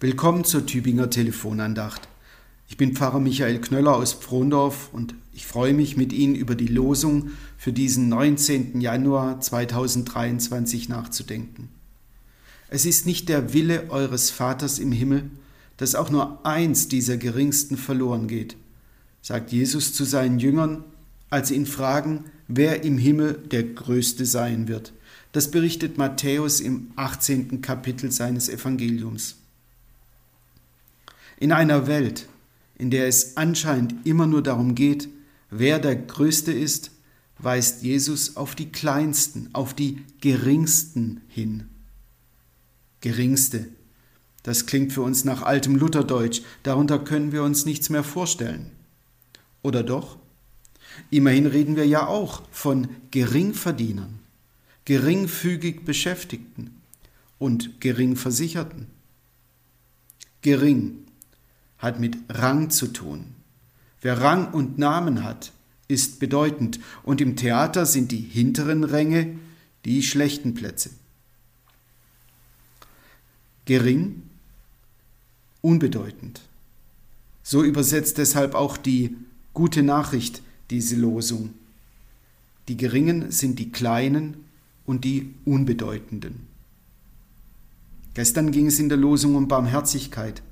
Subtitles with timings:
[0.00, 2.06] Willkommen zur Tübinger Telefonandacht.
[2.68, 6.68] Ich bin Pfarrer Michael Knöller aus Pfrondorf und ich freue mich mit Ihnen über die
[6.68, 8.80] Losung für diesen 19.
[8.80, 11.68] Januar 2023 nachzudenken.
[12.68, 15.32] Es ist nicht der Wille eures Vaters im Himmel,
[15.78, 18.56] dass auch nur eins dieser Geringsten verloren geht,
[19.20, 20.84] sagt Jesus zu seinen Jüngern,
[21.28, 24.92] als sie ihn fragen, wer im Himmel der Größte sein wird.
[25.32, 27.62] Das berichtet Matthäus im 18.
[27.62, 29.38] Kapitel seines Evangeliums.
[31.40, 32.28] In einer Welt,
[32.76, 35.08] in der es anscheinend immer nur darum geht,
[35.50, 36.90] wer der Größte ist,
[37.38, 41.68] weist Jesus auf die Kleinsten, auf die Geringsten hin.
[43.00, 43.66] Geringste,
[44.42, 48.70] das klingt für uns nach altem Lutherdeutsch, darunter können wir uns nichts mehr vorstellen.
[49.62, 50.16] Oder doch?
[51.10, 54.18] Immerhin reden wir ja auch von Geringverdienern,
[54.84, 56.80] geringfügig Beschäftigten
[57.38, 58.86] und Geringversicherten.
[60.42, 61.04] Gering,
[61.78, 63.26] hat mit Rang zu tun.
[64.00, 65.52] Wer Rang und Namen hat,
[65.88, 69.38] ist bedeutend, und im Theater sind die hinteren Ränge
[69.84, 70.90] die schlechten Plätze.
[73.64, 74.22] Gering,
[75.62, 76.42] unbedeutend.
[77.42, 79.16] So übersetzt deshalb auch die
[79.54, 81.54] gute Nachricht diese Losung.
[82.68, 84.36] Die Geringen sind die Kleinen
[84.84, 86.46] und die Unbedeutenden.
[88.12, 90.42] Gestern ging es in der Losung um Barmherzigkeit.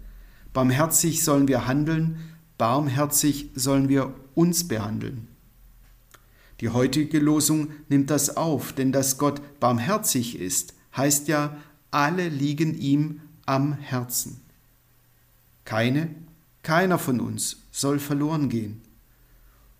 [0.57, 2.19] Barmherzig sollen wir handeln,
[2.57, 5.29] barmherzig sollen wir uns behandeln.
[6.63, 11.59] Die heutige Losung nimmt das auf, denn dass Gott barmherzig ist, heißt ja,
[11.91, 14.41] alle liegen ihm am Herzen.
[15.67, 16.09] Keine,
[16.63, 18.81] keiner von uns soll verloren gehen.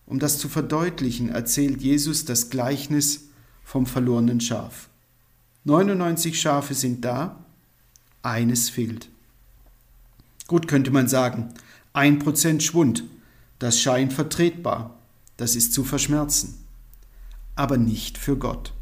[0.05, 3.31] Um das zu verdeutlichen, erzählt Jesus das Gleichnis
[3.65, 4.91] vom verlorenen Schaf.
[5.65, 7.43] 99 Schafe sind da,
[8.21, 9.09] eines fehlt.
[10.47, 11.53] Gut könnte man sagen,
[11.93, 13.05] ein Prozent Schwund,
[13.59, 14.99] das scheint vertretbar,
[15.37, 16.55] das ist zu verschmerzen.
[17.55, 18.73] Aber nicht für Gott.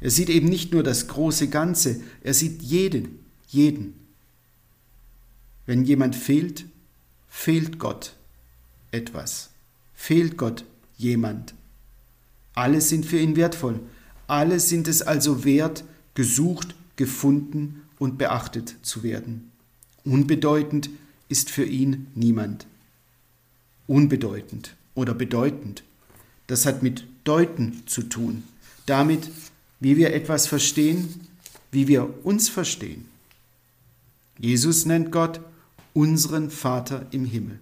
[0.00, 3.94] Er sieht eben nicht nur das große Ganze, er sieht jeden, jeden.
[5.64, 6.66] Wenn jemand fehlt,
[7.28, 8.14] fehlt Gott
[8.92, 9.50] etwas,
[9.94, 10.64] fehlt Gott
[10.96, 11.54] jemand.
[12.54, 13.80] Alle sind für ihn wertvoll,
[14.26, 19.50] alle sind es also wert, gesucht, gefunden und beachtet zu werden.
[20.06, 20.88] Unbedeutend
[21.28, 22.66] ist für ihn niemand.
[23.88, 25.82] Unbedeutend oder bedeutend,
[26.46, 28.44] das hat mit Deuten zu tun,
[28.86, 29.28] damit,
[29.80, 31.28] wie wir etwas verstehen,
[31.72, 33.06] wie wir uns verstehen.
[34.38, 35.40] Jesus nennt Gott
[35.92, 37.58] unseren Vater im Himmel.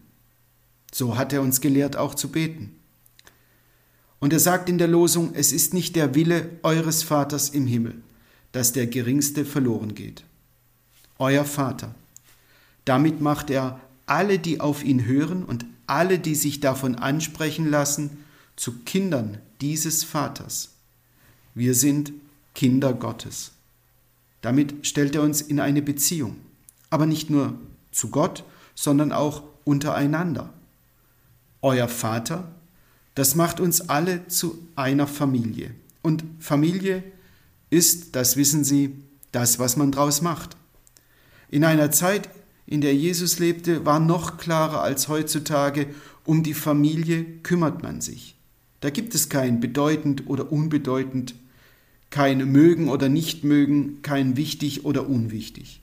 [0.93, 2.76] So hat er uns gelehrt, auch zu beten.
[4.19, 7.94] Und er sagt in der Losung, es ist nicht der Wille eures Vaters im Himmel,
[8.53, 10.25] dass der Geringste verloren geht.
[11.19, 11.94] Euer Vater,
[12.84, 18.24] damit macht er alle, die auf ihn hören und alle, die sich davon ansprechen lassen,
[18.56, 20.70] zu Kindern dieses Vaters.
[21.54, 22.12] Wir sind
[22.54, 23.52] Kinder Gottes.
[24.42, 26.36] Damit stellt er uns in eine Beziehung,
[26.90, 27.58] aber nicht nur
[27.90, 30.52] zu Gott, sondern auch untereinander.
[31.62, 32.52] Euer Vater,
[33.14, 35.74] das macht uns alle zu einer Familie.
[36.02, 37.02] Und Familie
[37.70, 38.94] ist, das wissen Sie,
[39.32, 40.56] das, was man draus macht.
[41.48, 42.28] In einer Zeit,
[42.66, 45.86] in der Jesus lebte, war noch klarer als heutzutage,
[46.25, 48.36] um die Familie kümmert man sich.
[48.80, 51.34] Da gibt es kein bedeutend oder unbedeutend,
[52.10, 55.80] kein mögen oder nicht mögen, kein wichtig oder unwichtig.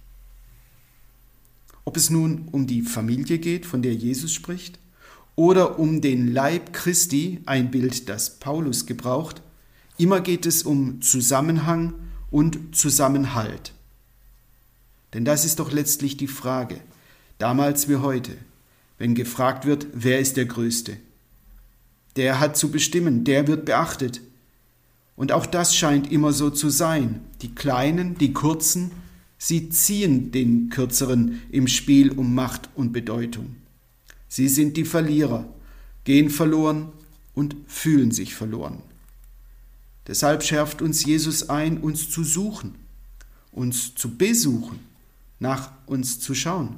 [1.83, 4.79] Ob es nun um die Familie geht, von der Jesus spricht,
[5.35, 9.41] oder um den Leib Christi, ein Bild, das Paulus gebraucht,
[9.97, 11.93] immer geht es um Zusammenhang
[12.29, 13.73] und Zusammenhalt.
[15.13, 16.79] Denn das ist doch letztlich die Frage,
[17.37, 18.37] damals wie heute,
[18.97, 20.97] wenn gefragt wird, wer ist der Größte.
[22.15, 24.21] Der hat zu bestimmen, der wird beachtet.
[25.15, 27.21] Und auch das scheint immer so zu sein.
[27.41, 28.91] Die Kleinen, die Kurzen,
[29.37, 33.55] sie ziehen den Kürzeren im Spiel um Macht und Bedeutung.
[34.27, 35.45] Sie sind die Verlierer,
[36.05, 36.89] gehen verloren
[37.33, 38.81] und fühlen sich verloren.
[40.07, 42.75] Deshalb schärft uns Jesus ein, uns zu suchen,
[43.51, 44.79] uns zu besuchen
[45.41, 46.77] nach uns zu schauen.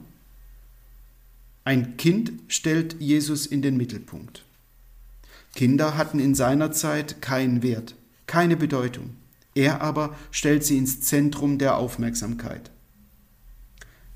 [1.65, 4.43] Ein Kind stellt Jesus in den Mittelpunkt.
[5.53, 7.95] Kinder hatten in seiner Zeit keinen Wert,
[8.25, 9.11] keine Bedeutung.
[9.53, 12.71] Er aber stellt sie ins Zentrum der Aufmerksamkeit.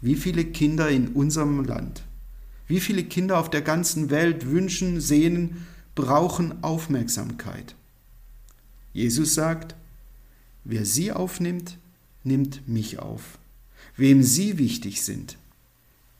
[0.02, 2.04] Wie viele Kinder in unserem Land,
[2.68, 7.76] wie viele Kinder auf der ganzen Welt wünschen, sehnen, brauchen Aufmerksamkeit.
[8.94, 9.76] Jesus sagt,
[10.64, 11.78] wer sie aufnimmt,
[12.24, 13.38] nimmt mich auf.
[13.98, 15.38] Wem Sie wichtig sind,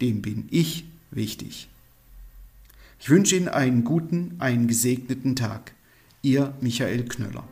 [0.02, 1.68] dem bin ich wichtig.
[3.00, 5.74] Ich wünsche Ihnen einen guten, einen gesegneten Tag.
[6.24, 7.48] Ihr Michael Knöller.